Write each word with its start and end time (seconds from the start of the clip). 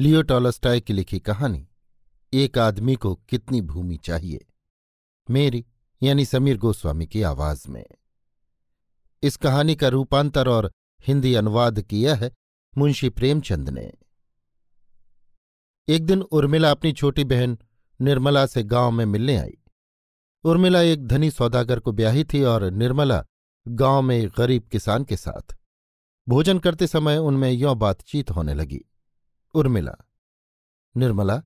लियो 0.00 0.22
Tolstoy 0.22 0.80
की 0.80 0.92
लिखी 0.92 1.20
कहानी, 1.20 1.68
एक 2.32 2.58
आदमी 2.58 2.94
को 2.94 3.14
कितनी 3.14 3.60
भूमि 3.60 3.96
चाहिए? 3.96 4.46
मेरी, 5.30 5.66
यानी 6.02 6.24
समीर 6.24 6.58
गोस्वामी 6.58 7.06
की 7.06 7.22
आवाज़ 7.22 7.68
में। 7.68 7.86
इस 9.22 9.36
कहानी 9.36 9.76
का 9.76 9.88
रूपांतर 9.88 10.48
और 10.48 10.72
हिंदी 11.06 11.34
अनुवाद 11.34 11.82
किया 11.82 12.14
है 12.14 12.32
मुंशी 12.78 13.08
प्रेमचंद 13.08 13.68
ने। 13.68 13.92
एक 15.88 16.06
दिन 16.06 16.22
उर्मिला 16.22 16.70
अपनी 16.70 16.92
छोटी 16.92 17.24
बहन 17.24 17.58
निर्मला 18.00 18.46
से 18.46 18.62
गाँव 18.62 18.90
में 18.90 19.06
मिलने 19.06 19.36
आई। 19.36 19.58
उर्मिला 20.44 20.80
एक 20.80 21.06
धनी 21.06 21.30
सौदागर 21.30 21.80
को 21.80 21.92
ब्याही 21.92 22.24
थी 22.24 22.42
और 22.42 22.70
निर्मला 22.70 23.24
गाँव 23.68 24.02
में 24.02 24.18
एक 24.18 24.30
गरीब 24.38 24.62
किसान 24.62 25.04
के 25.04 25.16
साथ। 25.16 25.56
भोजन 26.28 26.58
करते 26.58 26.86
समय 26.86 27.18
उनमें 27.18 27.50
यों 27.50 27.78
बातचीत 27.78 28.30
होने 28.30 28.54
लगी। 28.54 28.84
उर्मिला। 29.54 29.94
निर्मला, 30.96 31.42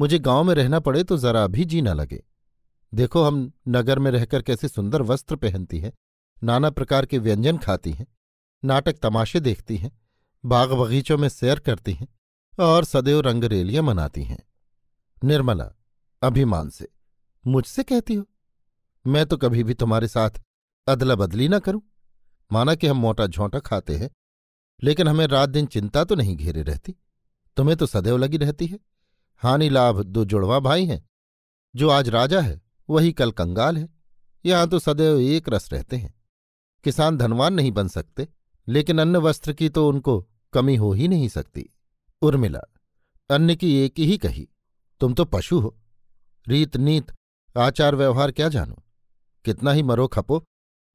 मुझे 0.00 0.18
गाँव 0.18 0.44
में 0.44 0.54
रहना 0.54 0.80
पड़े 0.80 1.04
तो 1.04 1.16
जरा 1.16 1.46
भी 1.46 1.64
जी 1.64 1.82
न 1.82 1.88
लगे। 1.88 2.22
देखो 2.94 3.22
हम 3.22 3.52
नगर 3.68 3.98
में 3.98 4.10
रहकर 4.10 4.42
कैसे 4.42 4.68
सुंदर 4.68 5.02
वस्त्र 5.02 5.36
पहनती 5.36 5.78
हैं, 5.78 5.92
नाना 6.44 6.70
प्रकार 6.70 7.06
के 7.06 7.18
व्यंजन 7.18 7.58
खाती 7.58 7.92
हैं, 7.92 8.06
नाटक 8.64 8.98
तमाशे 8.98 9.40
देखती 9.40 9.76
हैं, 9.76 9.90
बाग 10.44 10.72
बगीचों 10.72 11.18
में 11.18 11.28
सैर 11.28 11.58
करती 11.58 11.92
हैं 11.92 12.08
और 12.60 12.84
सदैव 12.84 13.20
रंगरेलियाँ 13.20 13.82
मनाती 13.82 14.22
हैं। 14.22 14.42
निर्मला, 15.24 15.70
अभिमान 16.22 16.70
से, 16.70 16.88
मुझसे 17.46 17.82
कहती 17.82 18.14
हो? 18.14 18.24
मैं 19.06 19.26
तो 19.26 19.36
कभी 19.36 19.62
भी 19.64 19.74
तुम्हारे 19.74 20.08
साथ 20.08 20.30
अदला 20.86 21.14
बदली 21.14 21.48
ना 21.48 21.58
करूँ। 21.58 21.82
माना 22.52 22.74
कि 22.74 22.86
हम 22.86 22.96
मोटा 22.96 23.26
झोंटा 23.26 23.58
खाते 23.58 23.96
हैं, 23.96 24.10
लेकिन 24.82 25.08
हमें 25.08 25.26
रात 25.26 25.48
दिन 25.48 25.66
चिंता 25.66 26.04
तो 26.04 26.14
नहीं 26.14 26.36
घेरे 26.36 26.62
रहती। 26.62 26.94
तुम्हें 27.56 27.76
तो 27.76 27.86
सदैव 27.86 28.16
लगी 28.16 28.36
रहती 28.36 28.66
है। 28.66 28.78
हानि 29.36 29.68
लाभ 29.68 30.02
दो 30.02 30.24
जुड़वा 30.24 30.58
भाई 30.58 30.86
हैं। 30.86 31.04
जो 31.76 31.88
आज 31.88 32.08
राजा 32.08 32.40
है, 32.40 32.62
वही 32.90 33.12
कल 33.12 33.30
कंगाल 33.30 33.76
है। 33.78 33.88
यहाँ 34.46 34.68
तो 34.68 34.78
सदैव 34.78 35.20
एक 35.20 35.48
रस 35.48 35.72
रहते 35.72 35.96
हैं। 35.96 36.14
किसान 36.84 37.16
धनवान 37.16 37.54
नहीं 37.54 37.72
बन 37.72 37.88
सकते, 37.88 38.28
लेकिन 38.68 38.98
अन्न 38.98 39.16
वस्त्र 39.16 39.52
की 39.52 39.68
तो 39.68 39.88
उनको 39.88 40.28
कमी 40.52 40.76
हो 40.76 40.92
ही 40.92 41.08
नहीं 41.08 41.28
सकती। 41.28 41.70
उर्मिला, 42.22 42.60
अन्न 43.30 43.54
की 43.54 43.76
एक 43.76 43.94
ही 43.98 44.18
कही, 44.18 44.48
तुम 45.00 45.14
तो 45.14 45.24
पशु 45.24 45.60
हो। 45.60 45.76
रीत 46.48 46.76
नीत, 46.76 47.12
आचार 47.58 47.94
व्यवहार 47.94 48.32
क्या 48.32 48.48
जानो? 48.48 48.84
कितना 49.44 49.72
ही 49.72 49.82
मरो 49.82 50.08
खपो, 50.08 50.44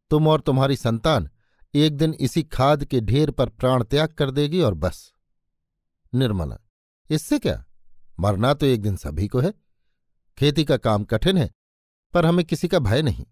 तुम 0.10 0.28
और 0.28 0.42
तुम्हारी 0.42 0.76
संतान 0.76 1.30
एक 1.76 1.98
दिन 1.98 2.14
इसी 2.20 2.44
खाद 2.44 2.86
के 2.86 3.02
ढेर 3.02 3.32
पर 3.32 3.50
प्राण 3.50 3.84
त्याग 3.84 4.10
कर 4.10 4.32
देगी 4.32 4.62
और 4.62 4.74
बस। 4.74 5.14
निर्मला, 6.14 6.58
इससे 7.10 7.40
क्या? 7.40 7.64
मरना 8.20 8.54
तो 8.54 8.66
एक 8.66 8.82
दिन 8.82 8.96
सभी 8.96 9.28
को 9.28 9.40
है। 9.40 9.54
खेती 10.38 10.66
का 10.66 10.78
काम 10.78 11.04
कठिन 11.04 11.38
है, 11.38 11.50
पर 12.14 12.26
हमें 12.26 12.46
किसी 12.46 12.68
का 12.68 12.80
भय 12.80 13.02
नहीं, 13.02 13.26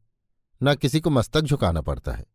न 0.62 0.76
किसी 0.76 1.00
को 1.00 1.10
मस्तक 1.10 1.42
झुकाना 1.42 1.82
पड़ता 1.82 2.12
है। 2.12 2.26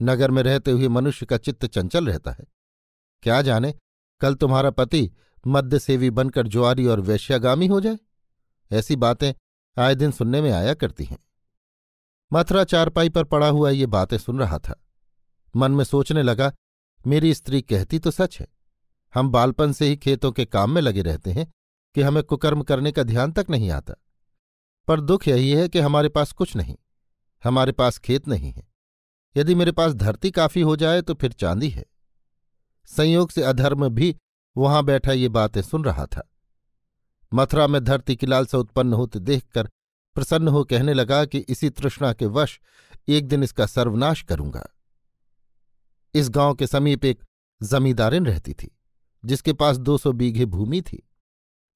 नगर 0.00 0.30
में 0.30 0.42
रहते 0.42 0.70
हुए 0.70 0.88
मनुष्य 0.88 1.26
का 1.26 1.36
चित्त 1.36 1.66
चंचल 1.66 2.06
रहता 2.06 2.30
है। 2.30 2.44
क्या 3.22 3.40
जाने, 3.42 3.74
कल 4.20 4.34
तुम्हारा 4.34 4.70
पति 4.70 5.10
मद्य 5.46 5.78
सेवी 5.78 6.10
बनकर 6.10 6.46
जुआरी 6.46 6.86
और 6.86 7.00
वैश्यागामी 7.00 7.66
हो 7.66 7.80
जाए। 7.80 7.98
ऐसी 8.70 8.96
बातें 8.96 9.32
आए 9.76 9.94
दिन 9.94 10.10
सुनने 10.10 10.40
में 10.40 10.50
आया 10.50 10.74
करती 10.74 11.04
हैं। 11.04 11.18
मथुरा 12.32 12.64
चारपाई 12.64 13.08
पर 13.08 13.24
पड़ा 13.24 13.48
हुआ 13.48 13.70
ये 13.70 13.86
बातें 13.86 14.18
सुन 14.18 14.38
रहा 14.38 14.58
था। 14.58 14.80
मन 15.56 15.72
में 15.72 15.84
सोचने 15.84 16.22
लगा, 16.22 16.52
मेरी 17.06 17.34
स्त्री 17.34 17.62
कहती 17.62 17.98
तो 17.98 18.10
सच 18.10 18.38
है। 18.40 18.46
हम 19.16 19.30
बालपन 19.30 19.72
से 19.72 19.86
ही 19.86 19.96
खेतों 19.96 20.32
के 20.32 20.44
काम 20.44 20.70
में 20.70 20.80
लगे 20.82 21.02
रहते 21.02 21.32
हैं 21.32 21.46
कि 21.94 22.02
हमें 22.02 22.22
कुकर्म 22.22 22.62
करने 22.62 22.92
का 22.92 23.02
ध्यान 23.02 23.32
तक 23.32 23.46
नहीं 23.50 23.70
आता। 23.70 23.94
पर 24.88 25.00
दुख 25.00 25.28
यही 25.28 25.50
है 25.50 25.68
कि 25.68 25.78
हमारे 25.78 26.08
पास 26.08 26.32
कुछ 26.32 26.56
नहीं, 26.56 26.76
हमारे 27.44 27.72
पास 27.72 27.98
खेत 27.98 28.28
नहीं 28.28 28.52
है। 28.52 28.66
यदि 29.36 29.54
मेरे 29.54 29.72
पास 29.72 29.94
धरती 29.94 30.30
काफ़ी 30.30 30.60
हो 30.60 30.76
जाए 30.76 31.02
तो 31.02 31.14
फिर 31.14 31.32
चांदी 31.32 31.68
है। 31.68 31.84
संयोग 32.88 33.30
से 33.30 33.42
अधर्म 33.42 33.88
भी 33.88 34.14
वहाँ 34.56 34.84
बैठा 34.84 35.12
ये 35.12 35.28
बातें 35.28 35.62
सुन 35.62 35.84
रहा 35.84 36.06
था। 36.06 36.28
मथुरा 37.32 37.66
में 37.66 37.82
धरती 37.84 38.16
की 38.16 38.26
लालसा 38.26 38.58
उत्पन्न 38.58 38.92
होते 38.92 39.18
देखकर 39.18 39.68
प्रसन्न 40.16 40.48
हो 40.48 40.64
कहने 40.64 40.94
लगा 40.94 41.24
कि 41.24 41.38
इसी 41.38 41.70
तृष्णा 41.70 42.12
के 42.12 42.26
वश 42.26 42.60
एक 43.08 43.28
दिन 43.28 43.42
इसका 43.42 43.66
सर्वनाश 43.66 44.22
करूँगा। 44.22 44.68
इस 46.14 46.30
गाँव 46.30 46.54
के 46.54 46.66
समीप 46.66 47.04
एक 47.04 47.22
जमींदारिन 47.62 48.26
रहती 48.26 48.54
थी। 48.54 48.75
जिसके 49.24 49.52
पास 49.52 49.76
दो 49.76 49.98
सौ 49.98 50.12
बीघे 50.12 50.44
भूमि 50.44 50.82
थी। 50.82 51.08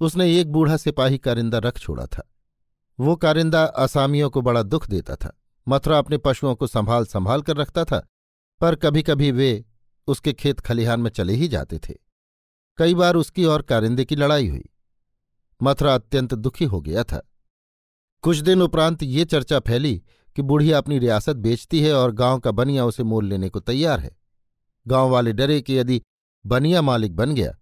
उसने 0.01 0.41
एक 0.41 0.53
बूढ़ा 0.53 0.77
सिपाही 0.77 1.19
कारिंदा 1.19 1.59
रख 1.59 1.78
छोड़ा 1.78 2.06
था। 2.06 2.31
वो 3.01 3.17
कारिंदा 3.17 3.65
असामियों 3.65 4.31
को 4.31 4.41
बड़ा 4.41 4.62
दुख 4.62 4.89
देता 4.89 5.17
था। 5.17 5.37
मथुरा 5.69 5.99
अपने 5.99 6.19
पशुओं 6.19 6.55
को 6.55 6.67
संभाल 6.67 7.06
संभाल 7.06 7.43
कर 7.43 7.56
रखता 7.56 7.84
था, 7.84 8.09
पर 8.61 8.75
कभी 8.75 9.03
कभी 9.03 9.31
वे 9.31 9.65
उसके 10.06 10.33
खेत 10.33 10.61
खलिहान 10.61 11.01
में 11.01 11.11
चले 11.11 11.34
ही 11.34 11.49
जाते 11.49 11.78
थे। 11.78 11.95
कई 12.78 12.95
बार 12.95 13.17
उसकी 13.17 13.45
और 13.45 13.62
कारिंदे 13.62 14.05
की 14.05 14.17
लड़ाई 14.17 14.49
हुई। 14.49 14.65
मथुरा 15.62 15.95
अत्यंत 15.95 16.34
दुखी 16.34 16.65
हो 16.65 16.81
गया 16.81 17.05
था। 17.05 17.31
कुछ 18.22 18.37
दिन 18.37 18.62
उपरांत 18.62 19.03
ये 19.03 19.25
चर्चा 19.25 19.61
फैली 19.61 20.03
कि 20.37 20.43
बुढ़िया 20.43 20.78
अपनी 20.78 20.99
रियासत 20.99 21.37
बेचती 21.37 21.81
है 21.81 21.93
और 21.95 22.12
गाँव 22.12 22.39
का 22.39 22.51
बनिया 22.51 22.84
उसे 22.84 23.03
मोल 23.03 23.25
लेने 23.25 23.49
को 23.49 23.61
तैयार 23.61 24.01
है। 24.01 24.17
गाँव 24.87 25.11
वाले 25.11 25.33
डरे 25.33 25.61
कि 25.61 25.78
यदि 25.78 26.03
बनिया 26.47 26.83
मालिक 26.83 27.17
बन 27.17 27.34
गया 27.34 27.56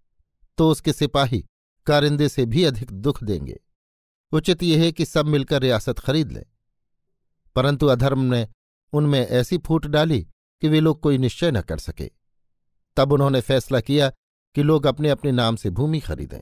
तो 0.57 0.69
उसके 0.69 0.93
सिपाही 0.93 1.45
कारिंदे 1.85 2.29
से 2.29 2.45
भी 2.45 2.63
अधिक 2.63 2.91
दुख 2.91 3.23
देंगे। 3.23 3.59
उचित 4.31 4.63
यह 4.63 4.81
है 4.81 4.91
कि 4.91 5.05
सब 5.05 5.25
मिलकर 5.25 5.61
रियासत 5.61 5.99
खरीद 5.99 6.31
लें। 6.31 6.45
परंतु 7.55 7.87
अधर्म 7.87 8.19
ने 8.19 8.47
उनमें 8.93 9.19
ऐसी 9.19 9.57
फूट 9.57 9.85
डाली 9.85 10.21
कि 10.61 10.67
वे 10.67 10.79
लोग 10.79 10.99
कोई 11.01 11.17
निश्चय 11.17 11.51
न 11.51 11.61
कर 11.61 11.77
सके। 11.77 12.11
तब 12.97 13.11
उन्होंने 13.11 13.41
फैसला 13.41 13.81
किया 13.81 14.11
कि 14.55 14.63
लोग 14.63 14.87
अपने 14.87 15.09
अपने 15.09 15.31
नाम 15.31 15.55
से 15.55 15.69
भूमि 15.69 15.99
खरीदें। 15.99 16.39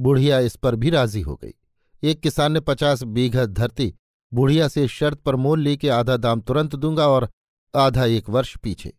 बुढ़िया 0.00 0.38
इस 0.38 0.56
पर 0.56 0.76
भी 0.76 0.90
राज़ी 0.90 1.20
हो 1.20 1.36
गई। 1.36 1.54
एक 2.02 2.20
किसान 2.20 2.52
ने 2.52 2.60
पचास 2.60 3.02
बीघा 3.02 3.46
धरती 3.46 3.94
बुढ़िया 4.34 4.68
से 4.68 4.88
शर्त 4.88 5.18
पर 5.18 5.36
मोल 5.36 5.60
ली 5.60 5.76
कि 5.76 5.88
आधा 5.88 6.16
दाम 6.16 6.40
तुरंत 6.40 6.76
दूँगा 6.76 7.08
और 7.08 7.30
आधा 7.76 8.04
एक 8.04 8.28
वर्ष 8.28 8.56
पीछे। 8.56 8.92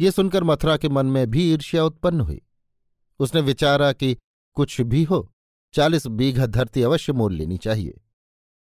ये 0.00 0.10
सुनकर 0.10 0.44
मथुरा 0.44 0.76
के 0.76 0.88
मन 0.88 1.06
में 1.06 1.30
भी 1.30 1.52
ईर्ष्या 1.52 1.84
उत्पन्न 1.84 2.20
हुई। 2.20 2.42
उसने 3.18 3.40
विचारा 3.40 3.92
कि 3.92 4.16
कुछ 4.54 4.80
भी 4.80 5.04
हो, 5.04 5.32
चालीस 5.72 6.06
बीघा 6.06 6.46
धरती 6.46 6.82
अवश्य 6.82 7.12
मोल 7.12 7.34
लेनी 7.34 7.58
चाहिए। 7.58 8.00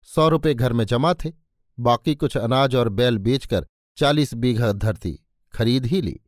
सौ 0.03 0.29
रुपये 0.29 0.53
घर 0.53 0.73
में 0.73 0.85
जमा 0.85 1.13
थे, 1.13 1.31
बाकी 1.79 2.15
कुछ 2.15 2.37
अनाज 2.37 2.75
और 2.75 2.89
बैल 2.89 3.17
बेचकर 3.17 3.67
चालीस 3.97 4.33
बीघा 4.33 4.71
धरती 4.71 5.19
खरीद 5.53 5.85
ही 5.85 6.01
ली। 6.01 6.19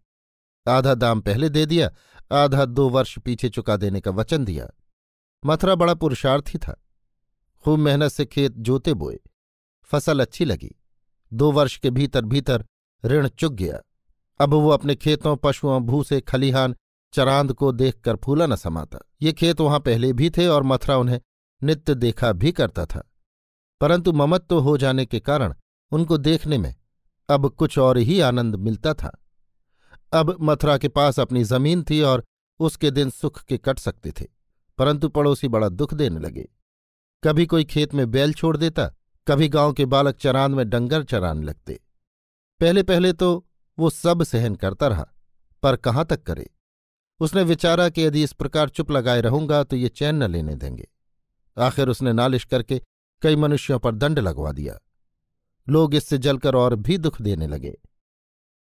आधा 0.67 0.93
दाम 0.93 1.21
पहले 1.21 1.49
दे 1.49 1.65
दिया, 1.65 1.91
आधा 2.31 2.65
दो 2.65 2.89
वर्ष 2.89 3.19
पीछे 3.19 3.49
चुका 3.49 3.77
देने 3.77 4.01
का 4.01 4.11
वचन 4.11 4.45
दिया। 4.45 4.69
मथुरा 5.45 5.75
बड़ा 5.75 5.93
पुरुषार्थी 5.93 6.57
था। 6.57 6.83
खूब 7.63 7.79
मेहनत 7.79 8.11
से 8.11 8.25
खेत 8.25 8.51
जोते 8.51 8.93
बोए। 8.93 9.19
फ़सल 9.83 10.19
अच्छी 10.19 10.45
लगी। 10.45 10.75
दो 11.33 11.51
वर्ष 11.51 11.77
के 11.77 11.89
भीतर 11.89 12.25
भीतर 12.25 12.65
ऋण 13.05 13.27
चुक 13.27 13.53
गया। 13.53 13.81
अब 14.39 14.53
वो 14.53 14.69
अपने 14.69 14.95
खेतों, 14.95 15.35
पशुओं 15.35 15.79
भूसे 15.81 16.19
खलिहान, 16.21 16.75
चरांद 17.13 17.53
को 17.53 17.71
देखकर 17.71 18.15
फूला 18.15 18.45
न 18.45 18.55
समाता। 18.55 18.99
ये 19.21 19.33
खेत 19.33 19.61
वहाँ 19.61 19.79
पहले 19.79 20.11
भी 20.13 20.29
थे 20.29 20.47
और 20.47 20.63
मथुरा 20.63 20.97
उन्हें 20.97 21.19
नित्य 21.61 21.95
देखा 21.95 22.31
भी 22.31 22.51
करता 22.51 22.85
था। 22.85 23.03
परंतु 23.81 24.13
ममत्व 24.13 24.45
तो 24.49 24.59
हो 24.59 24.77
जाने 24.77 25.05
के 25.05 25.19
कारण 25.19 25.53
उनको 25.91 26.17
देखने 26.17 26.57
में 26.57 26.73
अब 27.29 27.49
कुछ 27.49 27.77
और 27.79 27.97
ही 27.97 28.19
आनंद 28.19 28.55
मिलता 28.55 28.93
था। 28.93 29.17
अब 30.13 30.35
मथुरा 30.41 30.77
के 30.77 30.87
पास 30.87 31.19
अपनी 31.19 31.43
ज़मीन 31.43 31.83
थी 31.83 32.01
और 32.01 32.23
उसके 32.59 32.91
दिन 32.91 33.09
सुख 33.09 33.41
के 33.43 33.57
कट 33.57 33.79
सकते 33.79 34.11
थे, 34.11 34.25
परंतु 34.77 35.09
पड़ोसी 35.09 35.47
बड़ा 35.47 35.69
दुख 35.69 35.93
देने 35.93 36.19
लगे। 36.19 36.47
कभी 37.23 37.45
कोई 37.45 37.63
खेत 37.63 37.93
में 37.93 38.09
बैल 38.11 38.33
छोड़ 38.33 38.55
देता, 38.57 38.87
कभी 39.27 39.47
गाँव 39.49 39.73
के 39.73 39.85
बालक 39.85 40.15
चरान 40.15 40.51
में 40.51 40.69
डंगर 40.69 41.03
चराने 41.03 41.43
लगते। 41.43 41.79
पहले 42.61 42.83
पहले 42.83 43.13
तो 43.13 43.45
वो 43.77 43.89
सब 43.89 44.23
सहन 44.23 44.55
करता 44.55 44.87
रहा, 44.87 45.05
पर 45.63 45.75
कहाँ 45.75 46.05
तक 46.05 46.23
करे? 46.23 46.49
उसने 47.19 47.43
विचारा 47.43 47.87
कि 47.89 48.01
यदि 48.01 48.23
इस 48.23 48.33
प्रकार 48.33 48.69
चुप 48.69 48.91
लगाए 48.91 49.21
रहूँगा 49.21 49.63
तो 49.63 49.75
ये 49.75 49.89
चैन 49.89 50.15
न 50.15 50.31
लेने 50.31 50.55
देंगे। 50.55 50.87
आखिर 51.57 51.89
उसने 51.89 52.13
नालिश 52.13 52.45
करके 52.45 52.81
कई 53.21 53.35
मनुष्यों 53.35 53.79
पर 53.79 53.95
दंड 53.95 54.19
लगवा 54.19 54.51
दिया। 54.51 54.77
लोग 55.67 55.95
इससे 55.95 56.17
जलकर 56.17 56.55
और 56.55 56.75
भी 56.75 56.97
दुख 56.97 57.21
देने 57.21 57.47
लगे। 57.47 57.77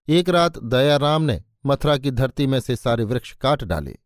एक 0.07 0.29
रात 0.29 0.57
दयाराम 0.57 1.21
ने 1.21 1.43
मथुरा 1.65 1.97
की 1.97 2.11
धरती 2.11 2.47
में 2.47 2.59
से 2.59 2.75
सारे 2.75 3.03
वृक्ष 3.03 3.33
काट 3.33 3.63
डाले। 3.63 3.97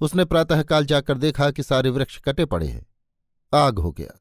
उसने 0.00 0.24
प्रातःकाल 0.24 0.84
जाकर 0.84 1.18
देखा 1.18 1.50
कि 1.50 1.62
सारे 1.62 1.90
वृक्ष 1.90 2.18
कटे 2.18 2.44
पड़े 2.44 2.66
हैं। 2.66 2.86
आग 3.52 3.78
हो 3.78 3.92
गया। 3.92 4.18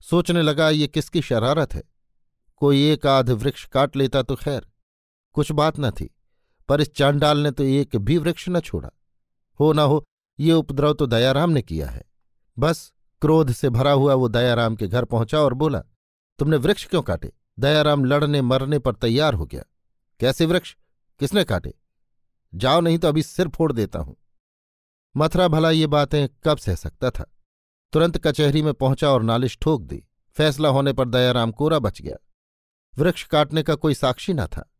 सोचने 0.00 0.42
लगा, 0.42 0.68
ये 0.70 0.86
किसकी 0.86 1.22
शरारत 1.22 1.74
है? 1.74 1.82
कोई 2.56 2.90
एक 2.90 3.06
आध 3.06 3.30
वृक्ष 3.30 3.64
काट 3.64 3.96
लेता 3.96 4.22
तो 4.22 4.36
खैर। 4.36 4.66
कुछ 5.36 5.52
बात 5.52 5.78
न 5.78 5.90
थी, 5.90 6.10
पर 6.68 6.80
इस 6.80 6.92
चांडाल 6.94 7.38
ने 7.38 7.50
तो 7.50 7.62
एक 7.62 7.96
भी 7.96 8.18
वृक्ष 8.18 8.48
न 8.48 8.60
छोड़ा। 8.60 8.90
हो 9.60 9.72
न 9.72 9.78
हो, 9.78 10.04
ये 10.38 10.52
उपद्रव 10.52 10.92
तो 10.92 11.06
दयाराम 11.06 11.50
ने 11.50 11.62
किया 11.62 11.88
है। 11.88 12.04
बस 12.56 12.92
क्रोध 13.22 13.50
से 13.52 13.70
भरा 13.70 13.92
हुआ 13.92 14.14
वो 14.14 14.28
दयाराम 14.28 14.76
के 14.76 14.88
घर 14.88 15.04
पहुँचा 15.04 15.38
और 15.38 15.54
बोला, 15.54 15.82
तुमने 16.38 16.56
वृक्ष 16.56 16.86
क्यों 16.86 17.02
काटे? 17.02 17.32
दयाराम 17.58 18.04
लड़ने 18.04 18.40
मरने 18.42 18.78
पर 18.78 18.94
तैयार 18.94 19.34
हो 19.34 19.46
गया। 19.46 19.62
कैसे 20.20 20.46
वृक्ष? 20.46 20.74
किसने 21.20 21.44
काटे? 21.44 21.74
जाओ 22.52 22.80
नहीं 22.80 22.98
तो 22.98 23.08
अभी 23.08 23.22
सिर 23.22 23.48
फोड़ 23.48 23.72
देता 23.72 23.98
हूँ। 23.98 24.16
मथुरा 25.14 25.48
भला 25.48 25.70
ये 25.70 25.86
बातें 25.86 26.28
कब 26.44 26.58
सह 26.58 26.74
सकता 26.74 27.10
था? 27.10 27.24
तुरंत 27.92 28.18
कचहरी 28.18 28.62
में 28.62 28.72
पहुँचा 28.74 29.10
और 29.10 29.22
नालिश 29.22 29.58
ठोक 29.62 29.82
दी। 29.82 30.02
फैसला 30.36 30.68
होने 30.68 30.92
पर 30.92 31.08
दयाराम 31.08 31.52
कोरा 31.52 31.78
बच 31.78 32.00
गया। 32.02 32.16
वृक्ष 32.94 33.22
काटने 33.24 33.62
का 33.62 33.74
कोई 33.74 33.94
साक्षी 33.94 34.32
न 34.32 34.46
था। 34.46 34.70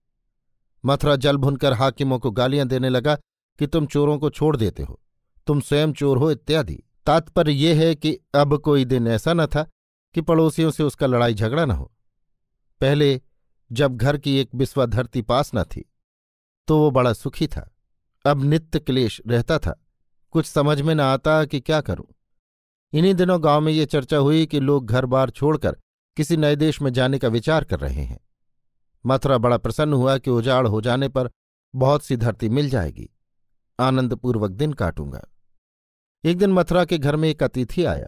मथुरा 0.86 1.16
जल 1.16 1.36
भुनकर 1.36 1.72
हाकिमों 1.72 2.18
को 2.18 2.30
गालियाँ 2.30 2.66
देने 2.68 2.88
लगा 2.88 3.14
कि 3.58 3.66
तुम 3.66 3.86
चोरों 3.86 4.18
को 4.18 4.30
छोड़ 4.30 4.56
देते 4.56 4.82
हो। 4.82 5.00
तुम 5.46 5.60
स्वयं 5.60 5.92
चोर 5.92 6.18
हो 6.18 6.30
इत्यादि। 6.30 6.82
तात्पर्य 7.06 7.52
यह 7.52 7.80
है 7.80 7.94
कि 7.94 8.18
अब 8.34 8.56
कोई 8.58 8.84
दिन 8.84 9.06
ऐसा 9.06 9.34
न 9.34 9.46
था 9.46 9.62
कि 10.14 10.20
पड़ोसियों 10.20 10.70
से 10.70 10.82
उसका 10.82 11.06
लड़ाई 11.06 11.34
झगड़ा 11.34 11.64
न 11.64 11.70
हो। 11.70 11.92
पहले 12.80 13.20
जब 13.70 13.96
घर 13.96 14.18
की 14.18 14.36
एक 14.38 14.50
बिस्वा 14.54 14.86
धरती 14.86 15.22
पास 15.22 15.50
न 15.54 15.62
थी 15.64 15.84
तो 16.68 16.78
वो 16.78 16.90
बड़ा 16.90 17.12
सुखी 17.12 17.46
था। 17.46 17.70
अब 18.24 18.44
नित्य 18.44 18.78
क्लेश 18.78 19.20
रहता 19.26 19.58
था। 19.58 19.80
कुछ 20.30 20.46
समझ 20.46 20.80
में 20.80 20.94
न 20.94 21.00
आता 21.00 21.44
कि 21.44 21.60
क्या 21.60 21.80
करूँ। 21.80 22.06
इन्हीं 22.92 23.14
दिनों 23.14 23.42
गाँव 23.44 23.60
में 23.60 23.72
ये 23.72 23.86
चर्चा 23.86 24.16
हुई 24.16 24.46
कि 24.46 24.60
लोग 24.60 24.86
घर 24.86 25.06
बार 25.06 25.30
छोड़कर 25.30 25.76
किसी 26.16 26.36
नए 26.36 26.56
देश 26.56 26.80
में 26.82 26.92
जाने 26.92 27.18
का 27.18 27.28
विचार 27.28 27.64
कर 27.64 27.80
रहे 27.80 28.02
हैं। 28.02 28.20
मथुरा 29.06 29.38
बड़ा 29.38 29.56
प्रसन्न 29.56 29.92
हुआ 29.92 30.18
कि 30.18 30.30
उजाड़ 30.30 30.66
हो 30.66 30.80
जाने 30.80 31.08
पर 31.08 31.30
बहुत 31.74 32.04
सी 32.04 32.16
धरती 32.16 32.48
मिल 32.48 32.70
जाएगी। 32.70 33.10
आनंदपूर्वक 33.80 34.50
दिन 34.50 34.72
काटूँगा। 34.72 35.26
एक 36.24 36.38
दिन 36.38 36.52
मथुरा 36.52 36.84
के 36.84 36.98
घर 36.98 37.16
में 37.16 37.28
एक 37.28 37.42
अतिथि 37.42 37.84
आया। 37.84 38.06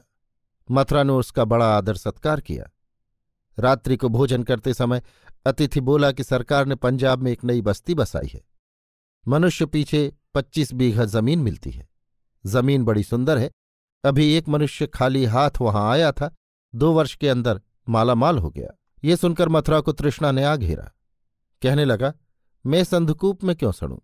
मथुरा 0.71 1.03
ने 1.03 1.13
उसका 1.13 1.45
बड़ा 1.45 1.77
आदर 1.77 1.97
सत्कार 1.97 2.41
किया। 2.41 2.71
रात्रि 3.59 3.97
को 3.97 4.09
भोजन 4.09 4.43
करते 4.43 4.75
समय 4.75 5.03
अतिथि 5.47 5.81
बोला 5.81 6.13
कि 6.13 6.25
सरकार 6.25 6.67
ने 6.67 6.75
पंजाब 6.75 7.19
में 7.19 7.33
एक 7.33 7.45
नई 7.45 7.61
बस्ती 7.61 7.95
बसाई 7.95 8.31
है। 8.35 8.45
मनुष्य 9.29 9.67
पीछे 9.67 10.13
पच्चीस 10.35 10.73
बीघा 10.73 11.05
ज़मीन 11.05 11.39
मिलती 11.39 11.71
है। 11.71 11.89
ज़मीन 12.47 12.85
बड़ी 12.85 13.03
सुंदर 13.03 13.39
है। 13.39 13.51
अभी 14.05 14.33
एक 14.35 14.49
मनुष्य 14.49 14.87
खाली 14.87 15.25
हाथ 15.25 15.51
वहाँ 15.61 15.91
आया 15.91 16.13
था। 16.13 16.35
दो 16.75 16.93
वर्ष 16.93 17.15
के 17.15 17.29
अंदर 17.29 17.61
मालामाल 17.89 18.39
हो 18.39 18.51
गया। 18.51 18.71
ये 19.05 19.17
सुनकर 19.17 19.49
मथुरा 19.49 19.81
को 19.81 19.93
तृष्णा 19.93 20.31
ने 20.33 20.45
आ 20.45 20.55
घेरा। 20.57 20.91
कहने 21.63 21.85
लगा, 21.85 22.13
मैं 22.65 22.83
संधकूप 22.85 23.45
में 23.45 23.55
क्यों 23.57 23.73
सड़ूं? 23.73 23.99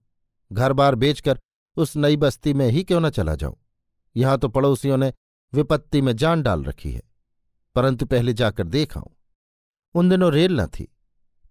घर 0.50 0.72
बार 0.72 0.94
बेचकर 0.94 1.38
उस 1.76 1.96
नई 1.96 2.16
बस्ती 2.16 2.54
में 2.54 2.68
ही 2.68 2.82
क्यों 2.84 3.00
न 3.00 3.10
चला 3.10 3.34
जाऊँ? 3.34 3.56
यहाँ 4.16 4.38
तो 4.38 4.48
पड़ोसियों 4.48 4.96
ने 4.96 5.12
विपत्ति 5.52 6.00
में 6.00 6.14
जान 6.16 6.42
डाल 6.42 6.64
रखी 6.64 6.92
है, 6.92 7.02
परंतु 7.76 8.06
पहले 8.06 8.32
जाकर 8.32 8.66
देख 8.66 8.96
आऊँ। 8.98 9.14
उन 9.94 10.08
दिनों 10.08 10.32
रेल 10.32 10.60
न 10.60 10.66
थी। 10.66 10.88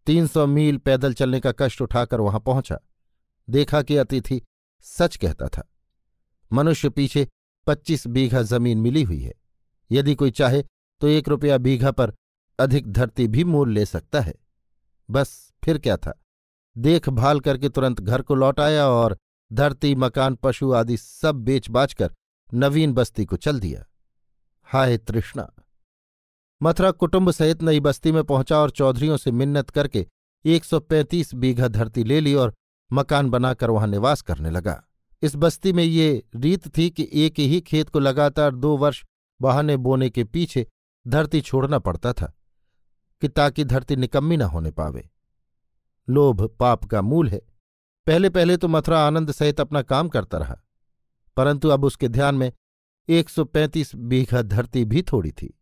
तीन 0.07 0.27
सौ 0.27 0.45
मील 0.47 0.77
पैदल 0.77 1.13
चलने 1.13 1.39
का 1.39 1.51
कष्ट 1.51 1.81
उठाकर 1.81 2.21
वहाँ 2.21 2.39
पहुँचा। 2.39 2.79
देखा 3.47 3.81
कि 3.81 3.97
अतिथि 3.97 4.41
सच 4.85 5.15
कहता 5.15 5.47
था। 5.47 5.67
मनुष्य 6.51 6.89
पीछे 6.89 7.27
पच्चीस 7.67 8.05
बीघा 8.07 8.41
ज़मीन 8.41 8.77
मिली 8.77 9.03
हुई 9.03 9.19
है। 9.19 9.33
यदि 9.91 10.15
कोई 10.15 10.31
चाहे 10.31 10.63
तो 11.01 11.07
एक 11.07 11.27
रुपया 11.29 11.57
बीघा 11.57 11.91
पर 11.91 12.13
अधिक 12.59 12.91
धरती 12.91 13.27
भी 13.27 13.44
मूल 13.44 13.71
ले 13.71 13.85
सकता 13.85 14.21
है। 14.21 14.33
बस, 15.09 15.53
फिर 15.63 15.77
क्या 15.77 15.97
था? 15.97 16.21
देखभाल 16.77 17.39
करके 17.39 17.69
तुरंत 17.69 18.01
घर 18.01 18.21
को 18.21 18.35
लौट 18.35 18.59
आया 18.59 18.88
और 18.88 19.17
धरती, 19.53 19.95
मकान, 19.95 20.35
पशु 20.35 20.73
आदि 20.73 20.97
सब 20.97 21.35
बेच 21.35 21.69
बाच 21.69 21.94
कर 21.94 22.13
नवीन 22.53 22.94
बस्ती 22.94 23.25
को 23.25 23.35
चल 23.35 23.59
दिया। 23.59 23.85
हाय 24.63 24.97
तृष्णा! 24.97 25.53
मथुरा 26.63 26.91
कुटुंब 26.91 27.31
सहित 27.31 27.63
नई 27.63 27.79
बस्ती 27.79 28.11
में 28.11 28.23
पहुँचा 28.23 28.57
और 28.57 28.69
चौधरियों 28.69 29.17
से 29.17 29.31
मिन्नत 29.31 29.69
करके 29.69 30.07
135 30.45 31.33
बीघा 31.33 31.67
धरती 31.67 32.03
ले 32.03 32.19
ली 32.19 32.33
और 32.33 32.53
मकान 32.94 33.29
बनाकर 33.29 33.69
वहाँ 33.69 33.88
निवास 33.88 34.21
करने 34.21 34.50
लगा। 34.50 34.83
इस 35.21 35.35
बस्ती 35.35 35.73
में 35.73 35.83
ये 35.83 36.23
रीत 36.35 36.77
थी 36.77 36.89
कि 36.89 37.09
एक 37.13 37.39
ही 37.39 37.61
खेत 37.61 37.89
को 37.89 38.00
लगातार 38.00 38.55
दो 38.55 38.77
वर्ष 38.77 39.05
बहाने 39.41 39.77
बोने 39.77 40.09
के 40.09 40.23
पीछे 40.23 40.67
धरती 41.07 41.41
छोड़ना 41.41 41.79
पड़ता 41.79 42.13
था। 42.13 42.33
कि 43.23 43.27
ताकि 43.29 43.63
धरती 43.63 43.95
निकम्मी 43.95 44.37
न 44.37 44.41
होने 44.43 44.69
पावे। 44.71 45.07
लोभ 46.07 46.41
पाप 46.59 46.83
का 46.83 47.01
मूल 47.01 47.29
है। 47.29 47.39
पहले 48.07 48.29
पहले 48.29 48.55
तो 48.57 48.67
मथुरा 48.67 48.99
आनंद 48.99 49.31
सहित 49.31 49.59
अपना 49.59 49.81
काम 49.81 50.09
करता 50.09 50.37
रहा, 50.37 50.55
परंतु 51.37 51.69
अब 51.69 51.85
उसके 51.85 52.07
ध्यान 52.07 52.35
में 52.35 52.51
135 53.09 53.95
बीघा 53.95 54.41
धरती 54.41 54.83
भी 54.85 55.01
थोड़ी 55.03 55.31
थी। 55.31 55.53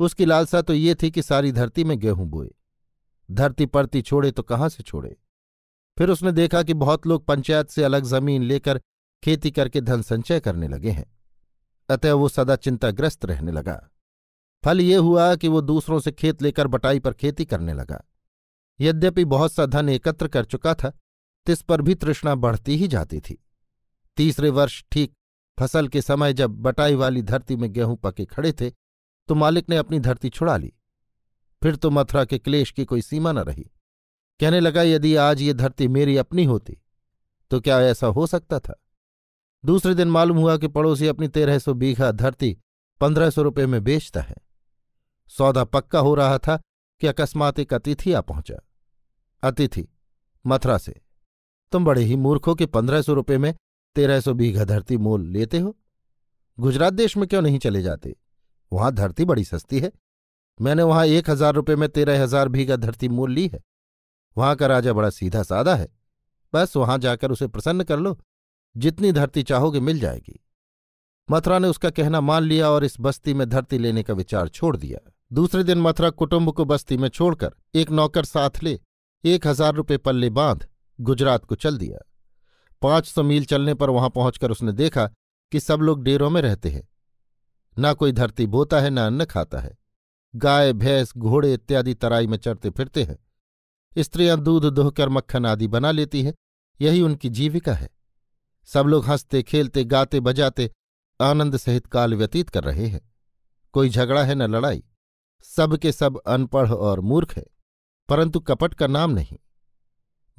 उसकी 0.00 0.24
लालसा 0.24 0.60
तो 0.62 0.74
ये 0.74 0.94
थी 0.94 1.10
कि 1.10 1.22
सारी 1.22 1.52
धरती 1.52 1.84
में 1.84 1.98
गेहूँ 1.98 2.26
बोए। 2.26 2.50
धरती 3.28 3.66
पड़ती 3.66 4.02
छोड़े 4.02 4.30
तो 4.30 4.42
कहाँ 4.42 4.68
से 4.68 4.82
छोड़े? 4.82 5.16
फिर 5.96 6.10
उसने 6.10 6.32
देखा 6.32 6.62
कि 6.62 6.74
बहुत 6.74 7.06
लोग 7.06 7.24
पंचायत 7.26 7.70
से 7.70 7.84
अलग 7.84 8.04
ज़मीन 8.04 8.42
लेकर 8.42 8.80
खेती 9.22 9.50
करके 9.50 9.80
धन 9.80 10.02
संचय 10.02 10.40
करने 10.40 10.68
लगे 10.68 10.90
हैं, 10.90 11.06
अतः 11.88 12.12
वो 12.12 12.28
सदा 12.28 12.56
चिंताग्रस्त 12.56 13.24
रहने 13.24 13.52
लगा। 13.52 13.80
फल 14.64 14.80
ये 14.80 14.96
हुआ 14.96 15.34
कि 15.36 15.48
वो 15.48 15.60
दूसरों 15.60 15.98
से 16.00 16.12
खेत 16.12 16.42
लेकर 16.42 16.66
बटाई 16.66 16.98
पर 16.98 17.12
खेती 17.12 17.44
करने 17.44 17.72
लगा। 17.74 18.02
यद्यपि 18.80 19.24
बहुत 19.24 19.52
सा 19.52 19.66
धन 19.66 19.88
एकत्र 19.88 20.28
कर 20.28 20.44
चुका 20.44 20.74
था, 20.74 20.92
तिस 21.46 21.62
पर 21.62 21.82
भी 21.82 21.94
तृष्णा 21.94 22.34
बढ़ती 22.34 22.76
ही 22.76 22.88
जाती 22.88 23.20
थी। 23.20 23.42
तीसरे 24.18 24.50
वर्ष 24.50 24.82
ठीक 24.92 25.12
फ़सल 25.58 25.88
के 25.88 26.02
समय 26.02 26.32
जब 26.32 26.50
बटाई 26.62 26.94
वाली 26.94 27.22
धरती 27.22 27.56
में 27.56 27.72
गेहूँ 27.72 27.96
पके 27.96 28.24
खड़े 28.24 28.52
थे 28.52 28.70
तो 29.28 29.34
मालिक 29.34 29.68
ने 29.68 29.76
अपनी 29.76 29.98
धरती 30.00 30.28
छुड़ा 30.30 30.56
ली। 30.56 30.72
फिर 31.62 31.76
तो 31.76 31.90
मथुरा 31.90 32.24
के 32.24 32.38
क्लेश 32.38 32.70
की 32.70 32.84
कोई 32.84 33.02
सीमा 33.02 33.32
न 33.32 33.38
रही। 33.40 33.62
कहने 34.40 34.60
लगा, 34.60 34.82
यदि 34.82 35.14
आज 35.16 35.42
ये 35.42 35.54
धरती 35.54 35.88
मेरी 35.88 36.16
अपनी 36.16 36.44
होती 36.44 36.76
तो 37.50 37.60
क्या 37.60 37.80
ऐसा 37.80 38.06
हो 38.08 38.26
सकता 38.26 38.58
था? 38.58 38.74
दूसरे 39.64 39.94
दिन 39.94 40.08
मालूम 40.08 40.36
हुआ 40.36 40.56
कि 40.56 40.68
पड़ोसी 40.68 41.06
अपनी 41.06 41.28
तेरह 41.28 41.58
सौ 41.58 41.74
बीघा 41.74 42.10
धरती 42.12 42.56
पंद्रह 43.00 43.30
सौ 43.30 43.42
रुपये 43.42 43.66
में 43.66 43.82
बेचता 43.84 44.20
है। 44.20 44.36
सौदा 45.38 45.64
पक्का 45.64 45.98
हो 45.98 46.14
रहा 46.14 46.38
था 46.38 46.56
कि 47.00 47.06
अकस्मात 47.06 47.58
एक 47.58 47.74
अतिथि 47.74 48.12
आ 48.12 48.20
पहुँचा। 48.20 48.54
अतिथि 49.42 49.86
मथुरा 50.44 50.78
से 50.78 51.00
तुम 51.72 51.84
बड़े 51.84 52.02
ही 52.02 52.16
मूर्खों 52.16 52.54
के 52.54 52.66
पंद्रह 52.66 53.02
सौ 53.02 53.14
रुपये 53.14 53.38
में 53.38 53.54
तेरह 53.96 54.20
सौ 54.20 54.34
बीघा 54.34 54.64
धरती 54.64 54.96
मोल 54.96 55.26
लेते 55.26 55.58
हो। 55.58 55.76
गुजरात 56.58 56.92
देश 56.92 57.16
में 57.16 57.26
क्यों 57.28 57.42
नहीं 57.42 57.58
चले 57.58 57.82
जाते? 57.82 58.14
वहाँ 58.72 58.92
धरती 58.92 59.24
बड़ी 59.24 59.44
सस्ती 59.44 59.80
है। 59.80 59.92
मैंने 60.60 60.82
वहाँ 60.82 61.06
एक 61.06 61.30
हज़ार 61.30 61.54
रुपये 61.54 61.76
में 61.76 61.88
तेरह 61.88 62.22
हज़ार 62.22 62.48
बीघा 62.48 62.76
धरती 62.76 63.08
मोल 63.08 63.32
ली 63.32 63.46
है। 63.48 63.60
वहाँ 64.36 64.56
का 64.56 64.66
राजा 64.66 64.92
बड़ा 64.92 65.10
सीधा 65.10 65.42
सादा 65.42 65.74
है। 65.74 65.88
बस 66.52 66.76
वहाँ 66.76 66.98
जाकर 66.98 67.30
उसे 67.30 67.46
प्रसन्न 67.46 67.84
कर 67.84 67.98
लो। 67.98 68.18
जितनी 68.76 69.12
धरती 69.12 69.42
चाहोगे 69.42 69.80
मिल 69.80 70.00
जाएगी। 70.00 70.38
मथुरा 71.28 71.58
ने 71.58 71.68
उसका 71.68 71.90
कहना 71.90 72.20
मान 72.20 72.42
लिया 72.42 72.70
और 72.70 72.84
इस 72.84 72.96
बस्ती 73.00 73.34
में 73.34 73.48
धरती 73.48 73.78
लेने 73.78 74.02
का 74.02 74.14
विचार 74.14 74.48
छोड़ 74.48 74.76
दिया। 74.76 75.11
दूसरे 75.32 75.64
दिन 75.64 75.78
मथुरा 75.78 76.10
कुटुंब 76.10 76.52
को 76.52 76.64
बस्ती 76.64 76.96
में 76.96 77.08
छोड़कर 77.08 77.54
एक 77.74 77.90
नौकर 77.90 78.24
साथ 78.24 78.50
ले, 78.62 78.80
एक 79.24 79.46
हज़ार 79.46 79.74
रुपये 79.74 79.98
पल्ले 79.98 80.30
बाँध, 80.30 80.68
गुजरात 81.00 81.44
को 81.44 81.54
चल 81.54 81.78
दिया। 81.78 81.98
पाँच 82.82 83.06
सौ 83.06 83.22
मील 83.22 83.44
चलने 83.44 83.74
पर 83.74 83.90
वहाँ 83.90 84.10
पहुंचकर 84.10 84.50
उसने 84.50 84.72
देखा 84.72 85.10
कि 85.52 85.60
सब 85.60 85.80
लोग 85.80 86.02
डेरों 86.02 86.30
में 86.30 86.42
रहते 86.42 86.68
हैं। 86.68 86.88
ना 87.78 87.92
कोई 87.92 88.12
धरती 88.12 88.46
बोता 88.46 88.80
है, 88.80 88.90
ना 88.90 89.06
अन्न 89.06 89.24
खाता 89.24 89.58
है। 89.60 89.78
गाय, 90.36 90.72
भैंस, 90.72 91.12
घोड़े 91.16 91.54
इत्यादि 91.54 91.94
तराई 91.94 92.26
में 92.26 92.38
चरते 92.38 92.70
फिरते 92.70 93.02
हैं। 93.02 93.18
स्त्रियाँ 93.98 94.40
दूध, 94.40 94.64
दोहकर 94.64 95.08
मक्खन 95.08 95.46
आदि 95.46 95.66
बना 95.66 95.90
लेती 95.90 96.22
हैं। 96.22 96.34
यही 96.80 97.00
उनकी 97.00 97.28
जीविका 97.28 97.74
है। 97.74 97.90
सब 98.64 98.86
लोग 98.86 99.06
हँसते, 99.06 99.42
खेलते, 99.42 99.84
गाते, 99.84 100.20
बजाते, 100.20 100.70
आनंद 101.20 101.56
सहित 101.56 101.86
काल 101.86 102.14
व्यतीत 102.14 102.50
कर 102.50 102.64
रहे 102.64 102.86
हैं। 102.86 103.12
कोई 103.72 103.88
झगड़ा 103.88 104.24
है, 104.24 104.34
न 104.34 104.42
लड़ाई। 104.42 104.84
सब 105.46 105.76
के 105.76 105.92
सब 105.92 106.18
अनपढ़ 106.18 106.70
और 106.70 107.00
मूर्ख 107.00 107.36
है, 107.36 107.44
परंतु 108.08 108.40
कपट 108.40 108.74
का 108.74 108.86
नाम 108.86 109.10
नहीं। 109.10 109.38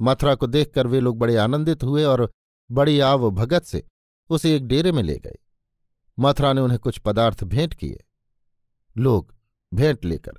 मथुरा 0.00 0.34
को 0.34 0.46
देखकर 0.46 0.86
वे 0.86 1.00
लोग 1.00 1.18
बड़े 1.18 1.36
आनंदित 1.36 1.84
हुए 1.84 2.04
और 2.04 2.30
बड़ी 2.70 2.98
आव 3.00 3.30
भगत 3.30 3.64
से 3.64 3.82
उसे 4.30 4.54
एक 4.56 4.66
डेरे 4.66 4.92
में 4.92 5.02
ले 5.02 5.18
गए। 5.18 5.38
मथुरा 6.18 6.52
ने 6.52 6.60
उन्हें 6.60 6.78
कुछ 6.80 6.98
पदार्थ 6.98 7.44
भेंट 7.44 7.74
किए। 7.74 8.04
लोग 8.96 9.34
भेंट 9.72 10.04
लेकर, 10.04 10.32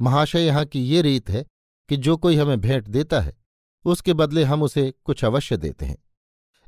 महाशय, 0.00 0.40
यहाँ 0.40 0.64
की 0.64 0.80
ये 0.80 1.02
रीत 1.02 1.30
है 1.30 1.44
कि 1.88 1.96
जो 1.96 2.16
कोई 2.16 2.36
हमें 2.36 2.60
भेंट 2.60 2.88
देता 2.88 3.20
है, 3.20 3.36
उसके 3.84 4.12
बदले 4.12 4.44
हम 4.44 4.62
उसे 4.62 4.90
कुछ 5.04 5.24
अवश्य 5.24 5.56
देते 5.56 5.86
हैं। 5.86 5.96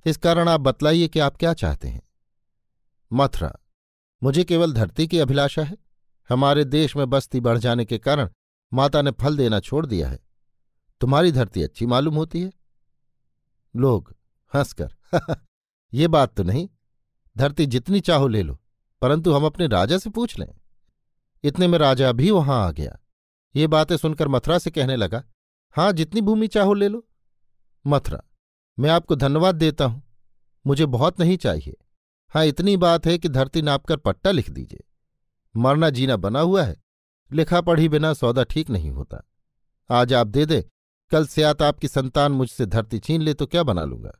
इस 0.07 0.17
कारण 0.17 0.49
आप 0.49 0.61
बतलाइए 0.61 1.09
कि 1.09 1.19
आप 1.19 1.37
क्या 1.37 1.53
चाहते 1.55 1.89
हैं। 1.89 2.03
मथुरा, 3.11 3.57
मुझे 4.23 4.45
केवल 4.45 4.73
धरती 4.73 5.07
की 5.07 5.19
अभिलाषा 5.19 5.63
है। 5.63 5.77
हमारे 6.29 6.65
देश 6.65 6.97
में 6.97 7.11
बस्ती 7.11 7.41
बढ़ 7.41 7.59
जाने 7.59 7.85
के 7.85 7.99
कारण 7.99 8.29
माता 8.73 9.03
ने 9.03 9.11
फल 9.11 9.37
देना 9.37 9.61
छोड़ 9.61 9.87
दिया 9.87 10.09
है। 10.09 10.19
तुम्हारी 11.01 11.33
धरती 11.33 11.63
अच्छी 11.63 11.87
मालूम 11.87 12.15
होती 12.15 12.41
है। 12.43 12.53
लोग 13.77 14.15
हंसकर, 14.55 14.95
ये 15.95 16.09
बात 16.09 16.35
तो 16.35 16.43
नहीं, 16.43 16.69
धरती 17.37 17.67
जितनी 17.67 18.01
चाहो 18.01 18.29
ले 18.29 18.43
लो, 18.43 18.59
परंतु 19.03 19.33
हम 19.33 19.45
अपने 19.47 19.67
राजा 19.67 19.99
से 19.99 20.11
पूछ 20.11 20.39
लें। 20.39 20.49
इतने 21.45 21.67
में 21.67 21.79
राजा 21.79 22.13
भी 22.13 22.31
वहाँ 22.31 22.67
आ 22.67 22.71
गया। 22.71 22.99
ये 23.57 23.67
बातें 23.67 23.97
सुनकर 23.97 24.29
मथुरा 24.29 24.59
से 24.59 24.71
कहने 24.71 24.97
लगा 24.97 25.23
हाँ 25.77 25.93
जितनी 25.93 26.21
भूमि 26.21 26.49
चाहो 26.49 26.75
ले 26.75 26.89
लो। 26.89 27.07
मथुरा, 27.87 28.23
मैं 28.79 28.91
आपको 28.91 29.17
धन्यवाद 29.17 29.55
देता 29.55 29.85
हूँ, 29.85 30.03
मुझे 30.67 30.87
बहुत 30.87 31.21
नहीं 31.21 31.37
चाहिए। 31.37 31.77
हाँ 32.31 32.45
इतनी 32.45 32.77
बात 32.77 33.07
है 33.07 33.19
कि 33.19 33.29
धरती 33.29 33.63
नापकर 33.63 33.97
पट्टा 33.97 34.31
लिख 34.31 34.51
दीजिए। 34.51 34.85
मरना 35.57 35.91
जीना 35.91 36.17
बना 36.17 36.41
हुआ 36.41 36.65
है, 36.65 36.77
लिखा 37.33 37.61
पढ़ी 37.61 37.89
बिना 37.89 38.13
सौदा 38.15 38.45
ठीक 38.45 38.71
नहीं 38.71 38.91
होता। 38.91 39.23
आज 39.91 40.13
आप 40.13 40.27
दे 40.27 40.47
दे, 40.47 40.71
कल 41.11 41.27
से 41.27 41.43
आत 41.43 41.63
आपकी 41.63 41.89
संतान 41.89 42.33
मुझसे 42.33 42.67
धरती 42.67 42.99
छीन 42.99 43.23
ले 43.23 43.35
तो 43.35 43.47
क्या 43.47 43.63
बना 43.63 43.85
लूँगा? 43.85 44.13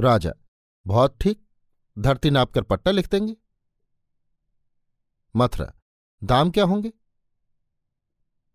राजा, 0.00 0.32
बहुत 0.86 1.16
ठीक, 1.20 1.46
धरती 1.98 2.30
नापकर 2.30 2.62
पट्टा 2.62 2.90
लिख 2.90 3.10
देंगे। 3.10 3.36
मथुरा, 5.36 5.72
दाम 6.22 6.50
क्या 6.50 6.64
होंगे? 6.64 6.92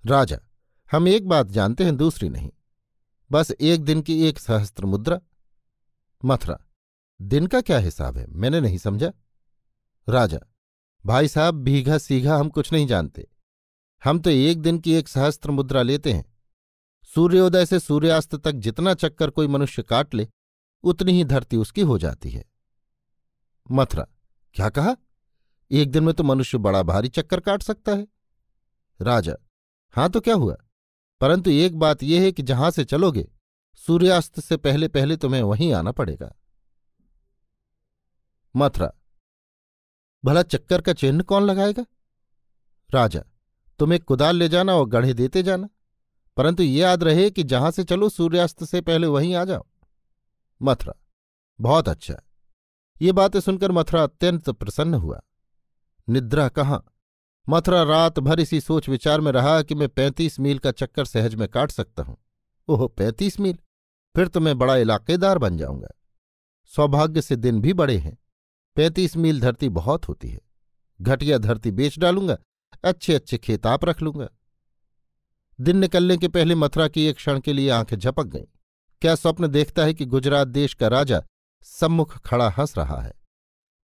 राजा, 0.06 0.40
हम 0.92 1.08
एक 1.08 1.28
बात 1.28 1.48
जानते 1.48 1.84
हैं, 1.84 1.98
दूसरी 1.98 2.30
नहीं। 2.30 2.52
बस 3.32 3.52
एक 3.52 3.84
दिन 3.84 4.02
की 4.02 4.28
एक 4.28 4.40
सहस्त्र 4.40 4.86
मुद्रा। 4.86 5.20
मथुरा, 6.26 6.60
दिन 7.22 7.48
का 7.48 7.62
क्या 7.62 7.78
हिसाब 7.78 8.18
है, 8.18 8.28
मैंने 8.28 8.62
नहीं 8.62 8.78
समझा। 8.78 9.12
राजा 10.08 10.40
भाई 11.06 11.28
साहब 11.28 11.56
भीघा 11.56 11.98
सीघा 11.98 12.38
हम 12.38 12.50
कुछ 12.50 12.74
नहीं 12.74 12.88
जानते। 12.88 13.28
हम 14.04 14.20
तो 14.20 14.30
एक 14.30 14.62
दिन 14.62 14.80
की 14.80 14.94
एक 14.94 15.08
सहस्त्र 15.08 15.52
मुद्रा 15.52 15.82
लेते 15.82 16.14
हैं। 16.14 16.36
सूर्योदय 17.16 17.66
से 17.66 17.80
सूर्यास्त 17.80 18.36
तक 18.36 18.52
जितना 18.52 18.94
चक्कर 18.94 19.30
कोई 19.30 19.48
मनुष्य 19.48 19.84
काट 19.84 20.14
ले, 20.14 20.28
उतनी 20.84 21.12
ही 21.12 21.24
धरती 21.24 21.58
उसकी 21.58 21.82
हो 21.82 21.98
जाती 21.98 22.30
है। 22.30 22.46
मथुरा, 23.72 24.08
क्या 24.54 24.70
कहा? 24.70 24.96
एक 25.72 25.92
दिन 25.92 26.04
में 26.04 26.14
तो 26.14 26.24
मनुष्य 26.24 26.58
बड़ा 26.58 26.84
भारी 26.84 27.08
चक्कर 27.08 27.40
काट 27.40 27.64
सकता 27.64 27.92
है। 27.92 28.08
राजा, 29.02 29.36
हाँ 29.92 30.10
तो 30.10 30.22
क्या 30.22 30.36
हुआ? 30.36 30.58
परंतु 31.22 31.50
एक 31.50 31.80
बात 31.80 32.04
यह 32.04 32.22
है 32.22 32.32
कि 32.32 32.44
जहाँ 32.44 32.72
से 32.72 32.86
चलोगे, 32.86 33.28
सूर्यास्त 33.76 34.40
से 34.40 34.58
पहले 34.58 34.88
पहले 34.88 35.18
तुम्हें 35.18 35.42
वहीं 35.42 35.74
आना 35.74 35.92
पड़ेगा। 35.92 36.36
मथुरा 38.56 38.94
भला 40.24 40.42
चक्कर 40.44 40.82
का 40.82 40.94
चिन्ह 40.94 41.24
कौन 41.24 41.44
लगाएगा? 41.44 41.86
राजा 42.90 43.24
तुम 43.80 43.94
एक 43.94 44.04
कुदाल 44.04 44.36
ले 44.36 44.48
जाना 44.50 44.76
और 44.76 44.88
गढ़े 44.90 45.14
देते 45.14 45.44
जाना, 45.44 45.70
परंतु 46.38 46.64
ये 46.64 46.82
याद 46.82 47.04
रहे 47.04 47.30
कि 47.32 47.44
जहाँ 47.44 47.72
से 47.72 47.84
चलो 47.84 48.10
सूर्यास्त 48.10 48.64
से 48.64 48.82
पहले 48.82 49.08
वहीं 49.08 49.36
आ 49.36 49.44
जाओ। 49.46 49.66
मथुरा, 50.62 50.94
बहुत 51.60 51.90
अच्छा। 51.90 52.16
ये 53.02 53.12
बातें 53.12 53.40
सुनकर 53.40 53.72
मथुरा 53.72 54.04
अत्यंत 54.04 54.50
प्रसन्न 54.50 54.94
हुआ। 54.94 55.22
निद्रा 56.08 56.48
कहाँ? 56.50 56.84
मथुरा 57.48 57.82
रात 57.84 58.20
भर 58.20 58.40
इसी 58.40 58.62
सोच 58.62 58.90
विचार 58.90 59.22
में 59.22 59.32
रहा 59.32 59.62
कि 59.62 59.76
मैं 59.76 59.90
पैंतीस 59.90 60.40
मील 60.40 60.60
का 60.60 60.72
चक्कर 60.72 61.06
सहज 61.06 61.36
में 61.36 61.48
काट 61.48 61.72
सकता 61.72 62.04
हूँ। 62.04 62.18
ओह, 62.68 62.88
पैंतीस 62.88 63.40
मील? 63.40 63.58
फिर 64.16 64.28
तो 64.28 64.40
मैं 64.40 64.58
बड़ा 64.58 64.76
इलाकेदार 64.76 65.38
बन 65.38 65.58
जाऊँगा। 65.58 65.88
सौभाग्य 66.74 67.22
से 67.22 67.36
दिन 67.36 67.62
भी 67.62 67.74
बड़े 67.74 67.98
हैं। 67.98 68.18
पैंतीस 68.76 69.16
मील 69.18 69.42
धरती 69.42 69.70
बहुत 69.70 70.08
होती 70.08 70.30
है। 70.30 70.40
घटिया 71.02 71.38
धरती 71.38 71.72
बेच 71.72 72.00
डालूँगा 72.00 72.38
अच्छे 72.84 73.16
अच्छे 73.16 73.38
खेत 73.38 73.66
आप 73.66 73.86
रख 73.86 74.02
लूँगा। 74.02 74.28
दिन 75.60 75.78
निकलने 75.78 76.18
के 76.18 76.28
पहले 76.28 76.56
मथुरा 76.56 76.88
की 76.88 77.06
एक 77.06 77.16
क्षण 77.16 77.40
के 77.40 77.54
लिए 77.54 77.70
आँखें 77.70 77.98
झपक 77.98 78.26
गईं। 78.26 78.46
क्या 79.02 79.16
स्वप्न 79.16 79.48
देखता 79.48 79.84
है 79.84 79.94
कि 79.94 80.06
गुजरात 80.06 80.48
देश 80.48 80.74
का 80.74 80.88
राजा 80.88 81.24
सम्मुख 81.64 82.18
खड़ा 82.18 82.50
हंस 82.50 82.78
रहा 82.78 83.02
है? 83.02 83.14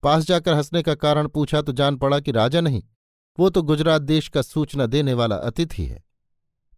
पास 0.03 0.25
जाकर 0.25 0.55
हंसने 0.55 0.83
का 0.83 0.95
कारण 0.95 1.29
पूछा 1.29 1.63
तो 1.63 1.73
जान 1.73 1.97
पड़ा 1.97 2.21
कि 2.21 2.33
राजा 2.33 2.61
नहीं, 2.61 2.83
वो 3.39 3.51
तो 3.51 3.63
गुजरात 3.63 4.03
देश 4.03 4.29
का 4.29 4.43
सूचना 4.43 4.87
देने 4.87 5.15
वाला 5.15 5.37
अतिथि 5.37 5.85
है। 5.85 6.05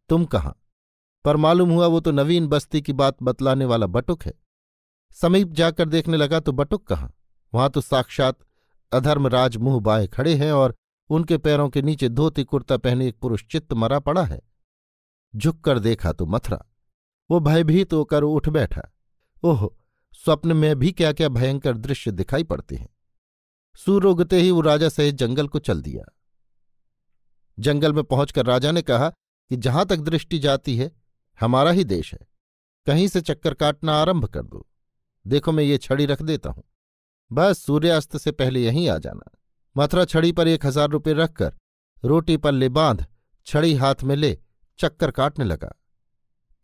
तुम 0.08 0.24
कहाँ? 0.24 0.56
पर 1.24 1.36
मालूम 1.36 1.70
हुआ 1.70 1.86
वो 1.86 2.00
तो 2.00 2.12
नवीन 2.12 2.46
बस्ती 2.46 2.82
की 2.82 2.92
बात 2.92 3.16
बतलाने 3.22 3.64
वाला 3.64 3.86
बटुक 3.86 4.22
है। 4.22 4.32
समीप 5.12 5.48
जाकर 5.48 5.88
देखने 5.88 6.16
लगा 6.16 6.40
तो 6.40 6.52
बटुक 6.52 6.86
कहाँ? 6.86 7.12
वहाँ 7.56 7.70
तो 7.70 7.80
साक्षात 7.80 8.38
अधर्मराज 8.92 9.56
मुँह 9.56 9.80
बाए 9.80 10.06
खड़े 10.06 10.34
हैं 10.34 10.52
और 10.52 10.74
उनके 11.10 11.38
पैरों 11.38 11.68
के 11.68 11.82
नीचे 11.82 12.08
धोती 12.08 12.44
कुर्ता 12.44 12.76
पहने 12.76 13.08
एक 13.08 13.18
पुरुष 13.18 13.44
चित्त 13.44 13.72
मरा 13.72 13.98
पड़ा 13.98 14.22
है। 14.22 14.40
झुक 15.36 15.60
कर 15.60 15.78
देखा 15.78 16.12
तो 16.12 16.26
मथुरा। 16.26 16.72
वो 17.30 17.40
भयभीत 17.40 17.92
होकर 17.92 18.22
उठ 18.22 18.48
बैठा। 18.48 18.94
ओह, 19.42 19.70
स्वप्न 20.12 20.52
में 20.52 20.78
भी 20.78 20.92
क्या 20.92 21.12
क्या 21.12 21.28
भयंकर 21.28 21.76
दृश्य 21.76 22.10
दिखाई 22.10 22.44
पड़ते 22.44 22.76
हैं। 22.76 22.88
सूर्य 23.74 24.08
उगते 24.08 24.40
ही 24.40 24.50
वो 24.50 24.60
राजा 24.60 24.88
सहित 24.88 25.14
जंगल 25.14 25.48
को 25.48 25.58
चल 25.58 25.82
दिया। 25.82 26.04
जंगल 27.58 27.92
में 27.92 28.04
पहुंचकर 28.04 28.46
राजा 28.46 28.72
ने 28.72 28.82
कहा 28.82 29.08
कि 29.50 29.56
जहाँ 29.56 29.86
तक 29.86 29.96
दृष्टि 29.96 30.38
जाती 30.38 30.76
है, 30.76 30.92
हमारा 31.40 31.70
ही 31.70 31.84
देश 31.84 32.14
है। 32.14 32.20
कहीं 32.86 33.08
से 33.08 33.20
चक्कर 33.20 33.54
काटना 33.54 33.92
आरंभ 33.92 34.24
कर 34.24 34.42
दो। 34.42 34.66
देखो 35.26 35.52
मैं 35.52 35.64
ये 35.64 35.78
छड़ी 35.78 36.06
रख 36.06 36.22
देता 36.22 36.50
हूँ। 36.50 36.64
बस 37.30 37.58
सूर्यास्त 37.58 38.16
से 38.16 38.32
पहले 38.32 38.64
यहीं 38.64 38.88
आ 38.88 38.98
जाना। 38.98 39.30
मथुरा 39.76 40.04
छड़ी 40.04 40.32
पर 40.32 40.48
एक 40.48 40.66
हज़ार 40.66 40.88
रुपये 40.88 41.14
रखकर 41.14 41.54
रोटी 42.04 42.36
पल्ले 42.36 42.68
बाँध, 42.68 43.06
छड़ी 43.46 43.74
हाथ 43.74 44.02
में 44.04 44.14
ले, 44.16 44.38
चक्कर 44.78 45.10
काटने 45.10 45.44
लगा। 45.44 45.74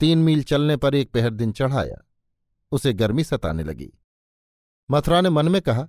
तीन 0.00 0.18
मील 0.18 0.42
चलने 0.42 0.76
पर 0.76 0.94
एक 0.94 1.10
पहर 1.12 1.30
दिन 1.30 1.52
चढ़ाया। 1.52 1.96
उसे 2.72 2.92
गर्मी 2.92 3.24
सताने 3.24 3.64
लगी। 3.64 3.92
मथुरा 4.88 5.20
ने 5.20 5.30
मन 5.30 5.48
में 5.48 5.60
कहा, 5.62 5.86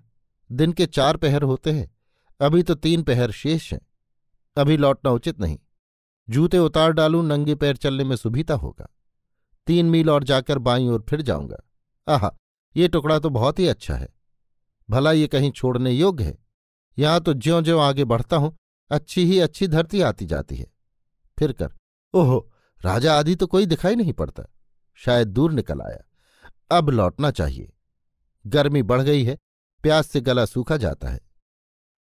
दिन 0.50 0.72
के 0.72 0.86
चार 0.86 1.18
पहर 1.18 1.44
होते 1.44 1.72
हैं, 1.72 1.92
अभी 2.39 2.63
तो 2.63 2.75
तीन 2.75 3.03
पहर 3.03 3.32
शेष 3.32 3.72
हैं, 3.74 3.80
अभी 4.58 4.77
लौटना 4.77 5.12
उचित 5.12 5.39
नहीं। 5.39 5.58
जूते 6.27 6.58
उतार 6.58 6.92
डालूं, 6.92 7.24
नंगे 7.24 7.56
पैर 7.56 7.75
चलने 7.75 8.03
में 8.03 8.15
सुविधा 8.15 8.56
होगा। 8.56 8.88
तीन 9.68 9.86
मील 9.86 10.10
और 10.10 10.24
जाकर 10.24 10.58
बाईं 10.58 10.89
ओर 10.89 11.06
फिर 11.10 11.22
जाऊँगा। 11.22 11.58
आहा, 12.08 12.36
ये 12.75 12.88
टुकड़ा 12.88 13.20
तो 13.20 13.30
बहुत 13.30 13.60
ही 13.60 13.68
अच्छा 13.68 13.96
है। 13.96 14.08
भला 14.90 15.12
ये 15.12 15.28
कहीं 15.28 15.52
छोड़ने 15.52 15.92
योग्य 15.92 16.24
है? 16.24 16.38
यहाँ 17.00 17.22
तो 17.22 17.34
ज्यो 17.34 17.62
ज्यो 17.62 17.80
आगे 17.80 18.06
बढ़ता 18.06 18.38
हूँ, 18.38 18.56
अच्छी 18.92 19.25
ही 19.25 19.40
अच्छी 19.40 19.68
धरती 19.68 20.02
आती 20.02 20.25
जाती 20.25 20.56
है। 20.56 20.74
फिर 21.40 21.54
कर, 21.54 21.74
ओहो, 22.13 22.52
राजा 22.86 23.20
आदि 23.20 23.36
तो 23.36 23.48
कोई 23.48 23.66
दिखाई 23.66 23.96
नहीं 23.96 24.13
पड़ता। 24.13 24.44
शायद 24.94 25.28
दूर 25.28 25.52
निकल 25.52 25.82
आया। 25.82 26.04
अब 26.78 26.90
लौटना 26.90 27.32
चाहिए। 27.32 27.74
गर्मी 28.48 28.84
बढ़ 28.84 29.02
गई 29.02 29.24
है, 29.24 29.38
प्यास 29.84 30.08
से 30.08 30.22
गला 30.22 30.46
सूखा 30.46 30.78
जाता 30.78 31.10
है। 31.10 31.20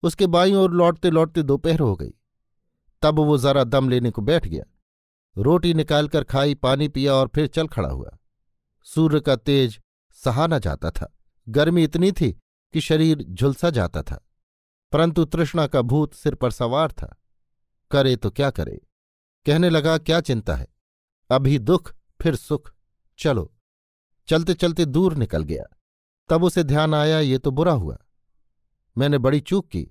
उसके 0.03 0.27
बाईं 0.27 0.55
ओर 0.55 0.71
लौटते 0.71 1.11
लौटते 1.11 1.43
दोपहर 1.43 1.81
हो 1.81 1.97
गई। 1.97 2.11
तब 3.03 3.19
वो 3.19 3.39
जरा 3.39 3.65
दम 3.65 3.89
लेने 3.89 4.11
को 4.11 4.23
बैठ 4.23 4.47
गया। 4.47 4.65
रोटी 5.37 5.75
निकालकर 5.75 6.25
खाई, 6.25 6.55
पानी 6.55 6.89
पिया 6.89 7.15
और 7.15 7.29
फिर 7.29 7.47
चल 7.47 7.69
खड़ा 7.69 7.89
हुआ। 7.89 8.19
सूर्य 8.85 9.21
का 9.21 9.37
तेज 9.37 9.81
सहा 10.13 10.47
न 10.47 10.59
जाता 10.59 10.91
था। 10.91 11.19
गर्मी 11.49 11.85
इतनी 11.85 12.13
थी 12.13 12.42
कि 12.75 12.81
शरीर 12.81 13.23
झुलसा 13.23 13.71
जाता 13.71 14.03
था, 14.03 14.27
परंतु 14.93 15.25
तृष्णा 15.25 15.67
का 15.67 15.83
भूत 15.83 16.15
सिर 16.15 16.35
पर 16.35 16.51
सवार 16.51 16.93
था। 16.93 17.17
करे 17.91 18.17
तो 18.17 18.31
क्या 18.31 18.51
करे? 18.51 18.81
कहने 19.47 19.71
लगा, 19.71 19.97
क्या 19.99 20.21
चिंता 20.21 20.55
है? 20.57 20.67
अभी 21.31 21.59
दुख, 21.59 21.93
फिर 22.21 22.37
सुख। 22.37 22.73
चलो। 23.19 23.53
चलते 24.29 24.55
चलते 24.55 24.85
दूर 24.85 25.15
निकल 25.15 25.43
गया। 25.43 25.65
तब 26.31 26.45
उसे 26.45 26.63
ध्यान 26.65 26.95
आया, 26.95 27.19
ये 27.21 27.39
तो 27.39 27.51
बुरा 27.51 27.73
हुआ। 27.73 27.99
मैंने 28.97 29.19
बड़ी 29.19 29.41
चूक 29.41 29.69
की। 29.69 29.87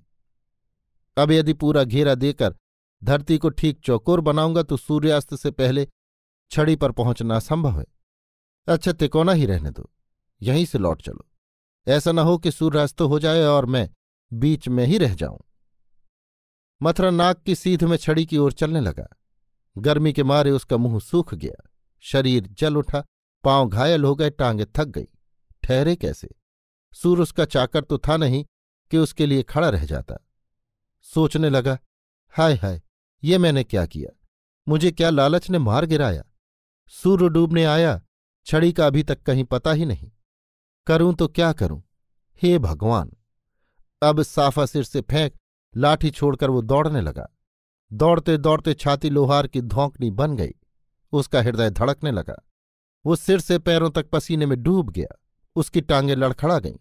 अब 1.16 1.30
यदि 1.30 1.52
पूरा 1.52 1.84
घेरा 1.84 2.14
देकर 2.14 2.54
धरती 3.02 3.38
को 3.38 3.48
ठीक 3.50 3.80
चौकोर 3.80 4.20
बनाऊँगा 4.20 4.62
तो 4.62 4.76
सूर्यास्त 4.76 5.34
से 5.34 5.50
पहले 5.50 5.88
छड़ी 6.50 6.76
पर 6.76 6.92
पहुँचना 6.92 7.36
असंभव 7.36 7.78
है। 7.80 7.84
अच्छा 8.68 8.92
तिकोना 8.92 9.32
ही 9.32 9.46
रहने 9.46 9.70
दो। 9.70 9.90
यहीं 10.42 10.64
से 10.66 10.78
लौट 10.78 11.02
चलो। 11.02 11.24
ऐसा 11.88 12.12
न 12.12 12.18
हो 12.18 12.38
कि 12.38 12.50
सूर्यास्त 12.50 13.00
हो 13.00 13.18
जाए 13.18 13.42
और 13.44 13.66
मैं 13.66 13.90
बीच 14.32 14.68
में 14.68 14.86
ही 14.86 14.98
रह 14.98 15.14
जाऊँ। 15.14 15.40
मथुरा 16.82 17.10
नाक 17.10 17.42
की 17.42 17.54
सीध 17.54 17.84
में 17.84 17.96
छड़ी 17.96 18.26
की 18.26 18.38
ओर 18.38 18.52
चलने 18.52 18.80
लगा। 18.80 19.16
गर्मी 19.78 20.12
के 20.12 20.22
मारे 20.22 20.50
उसका 20.50 20.76
मुँह 20.76 21.00
सूख 21.00 21.34
गया। 21.34 21.70
शरीर 22.00 22.46
जल 22.46 22.76
उठा, 22.76 23.04
पाँव 23.44 23.68
घायल 23.68 24.04
हो 24.04 24.14
गए, 24.14 24.30
टांगे 24.30 24.64
थक 24.64 24.84
गई। 24.84 25.06
ठहरे 25.62 25.96
कैसे? 25.96 26.28
सूर 26.94 27.20
उसका 27.20 27.44
चाकर 27.44 27.84
तो 27.84 27.98
था 27.98 28.16
नहीं 28.16 28.44
कि 28.90 28.98
उसके 28.98 29.26
लिए 29.26 29.42
खड़ा 29.42 29.68
रह 29.68 29.84
जाता। 29.84 30.28
सोचने 31.02 31.50
लगा, 31.50 31.78
हाय 32.28 32.54
हाय, 32.54 32.82
ये 33.24 33.38
मैंने 33.38 33.64
क्या 33.64 33.86
किया? 33.86 34.18
मुझे 34.68 34.90
क्या 34.90 35.10
लालच 35.10 35.50
ने 35.50 35.58
मार 35.58 35.86
गिराया? 35.86 36.24
सूर्य 36.88 37.28
डूबने 37.28 37.64
आया, 37.64 38.02
छड़ी 38.46 38.72
का 38.72 38.86
अभी 38.86 39.02
तक 39.02 39.22
कहीं 39.22 39.44
पता 39.44 39.72
ही 39.72 39.84
नहीं। 39.84 40.10
करूँ 40.86 41.14
तो 41.14 41.28
क्या 41.28 41.52
करूँ? 41.52 41.82
हे 42.42 42.58
भगवान! 42.58 43.12
अब 44.02 44.22
साफा 44.22 44.66
सिर 44.66 44.84
से 44.84 45.00
फेंक 45.00 45.34
लाठी 45.76 46.10
छोड़कर 46.10 46.50
वो 46.50 46.62
दौड़ने 46.62 47.00
लगा। 47.00 47.28
दौड़ते 47.92 48.36
दौड़ते 48.36 48.74
छाती 48.74 49.10
लोहार 49.10 49.46
की 49.46 49.60
धौंकनी 49.60 50.10
बन 50.10 50.36
गई। 50.36 50.50
उसका 51.12 51.42
हृदय 51.42 51.70
धड़कने 51.70 52.10
लगा। 52.10 52.44
वो 53.06 53.16
सिर 53.16 53.40
से 53.40 53.58
पैरों 53.58 53.90
तक 53.90 54.10
पसीने 54.10 54.46
में 54.46 54.62
डूब 54.62 54.90
गया। 54.90 55.20
उसकी 55.56 55.80
टांगें 55.80 56.16
लड़खड़ा 56.16 56.58
गईं। 56.58 56.76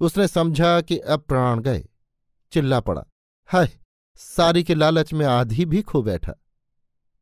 उसने 0.00 0.28
समझा 0.28 0.80
कि 0.80 0.98
अब 0.98 1.20
प्राण 1.20 1.60
गए। 1.60 1.88
चिल्ला 2.52 2.80
पड़ा। 2.80 3.04
हाय! 3.46 3.78
सारी 4.16 4.64
के 4.64 4.74
लालच 4.74 5.12
में 5.12 5.26
आधी 5.26 5.64
भी 5.64 5.82
खो 5.82 6.02
बैठा। 6.02 6.32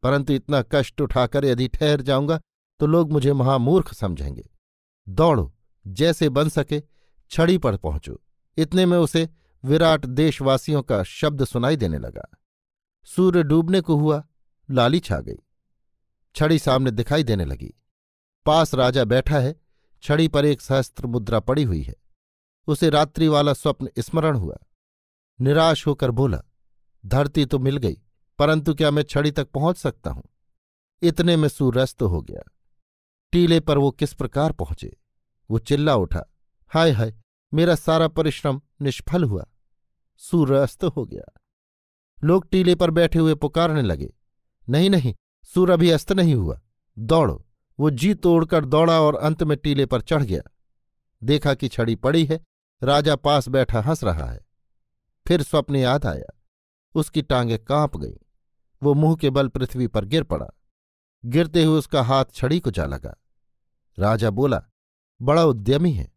परंतु 0.03 0.33
इतना 0.33 0.63
कष्ट 0.73 1.01
उठाकर 1.01 1.45
यदि 1.45 1.69
ठहर 1.69 2.01
जाऊँगा 2.01 2.41
तो 2.81 2.87
लोग 2.87 3.13
मुझे 3.13 3.33
महामूर्ख 3.33 3.95
समझेंगे। 3.95 4.51
दौड़ो। 5.09 5.55
जैसे 5.87 6.29
बन 6.29 6.49
सके, 6.49 6.83
छड़ी 7.31 7.59
पर 7.59 7.77
पहुंचो। 7.77 8.21
इतने 8.57 8.87
में 8.87 8.99
उसे 8.99 9.29
विराट 9.65 10.07
देशवासियों 10.07 10.83
का 10.83 11.03
शब्द 11.03 11.45
सुनाई 11.45 11.77
देने 11.77 11.99
लगा। 11.99 12.31
सूर्य 13.05 13.43
डूबने 13.43 13.81
को 13.81 13.97
हुआ, 13.97 14.25
लाली 14.71 15.01
छा 15.01 15.21
गई। 15.21 15.39
छड़ी 16.35 16.59
सामने 16.59 16.91
दिखाई 16.91 17.25
देने 17.25 17.45
लगी। 17.45 17.75
पास 18.47 18.75
राजा 18.75 19.05
बैठा 19.05 19.39
है, 19.39 19.61
छड़ी 20.03 20.29
पर 20.29 20.45
एक 20.45 20.61
सहस्त्र 20.61 21.07
मुद्रा 21.07 21.41
पड़ी 21.41 21.63
हुई 21.63 21.83
है। 21.83 21.95
उसे 22.67 22.91
रात्रि 22.91 23.29
वाला 23.29 23.53
स्वप्न 23.53 23.91
स्मरण 23.99 24.37
हुआ। 24.37 24.59
निराश 25.41 25.87
होकर 25.87 26.11
बोला, 26.11 26.43
धरती 27.07 27.45
तो 27.45 27.59
मिल 27.59 27.77
गई, 27.77 28.03
परंतु 28.39 28.75
क्या 28.75 28.91
मैं 28.91 29.03
छड़ी 29.03 29.31
तक 29.31 29.51
पहुँच 29.51 29.77
सकता 29.77 30.11
हूँ? 30.11 30.25
इतने 31.03 31.37
में 31.37 31.49
सूर्यास्त 31.49 32.03
हो 32.03 32.23
गया। 32.23 32.43
टीले 33.33 33.61
पर 33.61 33.79
वो 33.79 33.91
किस 33.91 34.15
प्रकार 34.15 34.53
पहुँचे? 34.53 34.97
वो 35.53 35.59
चिल्ला 35.59 35.95
उठा, 35.95 36.25
हाय 36.71 36.91
हाय, 36.91 37.15
मेरा 37.53 37.75
सारा 37.75 38.09
परिश्रम 38.09 38.61
निष्फल 38.83 39.25
हुआ, 39.25 39.45
सूर्यास्त 40.17 40.85
हो 40.85 41.05
गया। 41.07 41.33
लोग 42.25 42.49
टीले 42.51 42.75
पर 42.75 42.91
बैठे 42.91 43.19
हुए 43.19 43.35
पुकारने 43.35 43.83
लगे, 43.83 44.13
नहीं 44.69 44.91
नहीं 44.91 45.15
सूर्य 45.45 45.73
अभी 45.73 45.91
अस्त 45.91 46.13
नहीं 46.13 46.35
हुआ, 46.35 46.61
दौड़ो। 46.99 47.45
वो 47.79 47.91
जी 47.91 48.15
तोड़कर 48.15 48.65
दौड़ा 48.65 49.01
और 49.01 49.17
अंत 49.17 49.43
में 49.43 49.57
टीले 49.59 49.87
पर 49.87 50.01
चढ़ 50.01 50.23
गया। 50.23 50.43
देखा 51.23 51.55
कि 51.55 51.69
छड़ी 51.69 51.97
पड़ी 51.97 52.25
है, 52.25 52.41
राजा 52.83 53.17
पास 53.17 53.49
बैठा 53.49 53.81
हंस 53.81 54.05
रहा 54.05 54.31
है। 54.31 54.41
फिर 55.27 55.43
स्वप्न 55.43 55.77
याद 55.77 56.07
आया, 56.07 56.41
उसकी 56.95 57.23
टांगें 57.23 57.65
काँप 57.65 57.97
गईं, 57.97 58.17
वो 58.83 58.95
मुँह 58.95 59.17
के 59.17 59.31
बल 59.31 59.49
पृथ्वी 59.49 59.87
पर 59.87 60.05
गिर 60.05 60.23
पड़ा। 60.25 60.47
गिरते 61.25 61.65
हुए 61.65 61.79
उसका 61.79 62.03
हाथ 62.03 62.25
छड़ी 62.35 62.61
को 62.61 62.71
जा 62.71 62.87
लगा। 62.87 63.15
राजा 63.99 64.31
बोला 64.31 64.63
बड़ा 65.23 65.45
उद्यमी 65.45 65.93
है। 65.93 66.11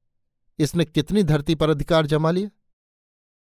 इसने 0.59 0.85
कितनी 0.85 1.23
धरती 1.23 1.55
पर 1.55 1.69
अधिकार 1.69 2.05
जमा 2.05 2.31
लिया 2.31 2.49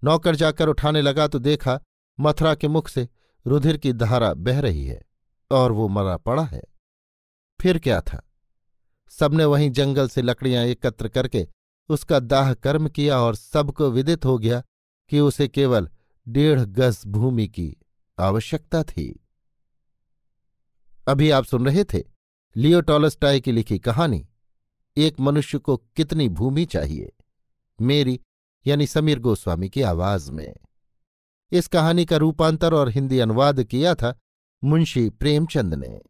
नौकर 0.03 0.37
जाकर 0.37 0.68
उठाने 0.68 1.03
लगा 1.03 1.27
तो 1.29 1.38
देखा 1.38 1.81
मथुरा 2.18 2.55
के 2.55 2.68
मुख 2.68 2.88
से 2.88 3.09
रुधिर 3.46 3.77
की 3.77 3.92
धारा 3.92 4.33
बह 4.35 4.61
रही 4.61 4.85
है 4.87 5.01
और 5.51 5.72
वो 5.72 5.88
मरा 5.88 6.16
पड़ा 6.16 6.42
है। 6.42 6.62
फिर 7.61 7.79
क्या 7.79 8.01
था? 8.01 8.22
सबने 9.11 9.44
वहीं 9.44 9.70
जंगल 9.70 10.09
से 10.09 10.22
लकड़ियाँ 10.22 10.64
एकत्र 10.64 11.09
करके 11.09 11.46
उसका 11.90 12.18
दाह 12.18 12.53
कर्म 12.55 12.88
किया 12.88 13.18
और 13.20 13.35
सबको 13.35 13.90
विदित 13.90 14.25
हो 14.25 14.38
गया 14.38 14.62
कि 15.11 15.20
उसे 15.20 15.48
केवल 15.48 15.88
डेढ़ 16.27 16.61
गज 16.61 17.03
भूमि 17.07 17.46
की 17.48 17.77
आवश्यकता 18.18 18.83
थी। 18.83 19.09
अभी 21.09 21.31
आप 21.31 21.44
सुन 21.44 21.66
रहे 21.66 21.85
थे 21.85 22.03
लियो 22.57 22.81
टॉलस्टाई 22.81 23.40
की 23.40 23.53
लिखी 23.53 23.79
कहानी। 23.79 24.27
एक 24.96 25.20
मनुष्य 25.20 25.59
को 25.59 25.76
कितनी 25.76 26.28
भूमि 26.28 26.64
चाहिए? 26.64 27.12
मेरी, 27.81 28.20
यानी 28.66 28.87
समीर 28.87 29.18
गोस्वामी 29.18 29.68
की 29.68 29.83
आवाज़ 29.83 30.33
में। 30.33 30.57
इस 31.52 31.68
कहानी 31.68 32.05
का 32.05 32.16
रूपांतर 32.16 32.74
और 32.74 32.88
हिंदी 32.88 33.18
अनुवाद 33.18 33.64
किया 33.64 33.94
था 33.94 34.18
मुंशी 34.64 35.11
प्रेमचंद 35.11 35.74
ने। 35.74 36.00